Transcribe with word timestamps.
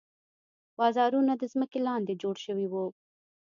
بازارونه 0.77 1.33
د 1.37 1.43
ځمکې 1.53 1.79
لاندې 1.87 2.13
جوړ 2.21 2.35
شوي 2.45 2.67
وو. 2.69 2.85